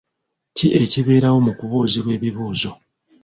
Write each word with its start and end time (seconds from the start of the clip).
ki 0.57 0.67
ekibeerawo 0.81 1.39
mu 1.45 1.53
kubuuzibwa 1.57 2.11
ebibuuzo? 2.17 2.71